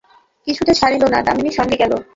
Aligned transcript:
কিছুতে 0.47 0.71
ছাড়িল 0.79 1.03
না, 1.13 1.19
দামিনী 1.27 1.51
সঙ্গে 1.57 1.75
গেল। 1.81 1.91